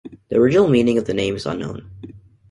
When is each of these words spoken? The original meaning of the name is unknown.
The 0.29 0.35
original 0.37 0.67
meaning 0.67 0.97
of 0.97 1.05
the 1.05 1.13
name 1.13 1.35
is 1.35 1.45
unknown. 1.45 1.87